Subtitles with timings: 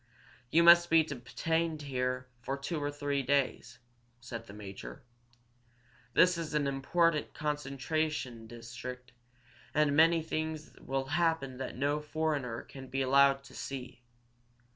[0.49, 3.77] "You must be detained here for two or three days,"
[4.19, 5.03] said the major.
[6.13, 9.11] "This is an important concentration district,
[9.75, 14.01] and many things will happen that no foreigner can be allowed to see.